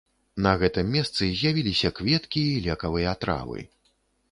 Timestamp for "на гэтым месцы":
0.45-1.27